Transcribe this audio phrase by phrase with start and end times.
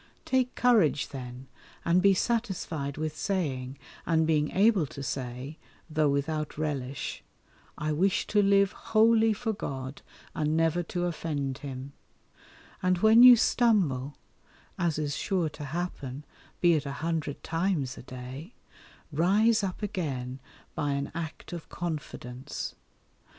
[0.25, 1.45] Take courage then,
[1.85, 5.59] and be satisfied with saying, and being able to say,
[5.91, 7.23] though without relish,
[7.77, 10.01] "I wish to live wholly for God
[10.33, 11.93] and never to offend Him;"
[12.81, 14.17] and when you stumble,
[14.75, 16.25] as is sure to happen
[16.61, 18.55] (be it a hundred times a day),
[19.11, 20.39] rise up again
[20.73, 22.73] by an act of confidence.